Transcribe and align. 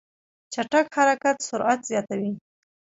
چټک 0.53 0.85
حرکت 0.97 1.37
سرعت 1.49 1.79
زیاتوي. 1.89 2.31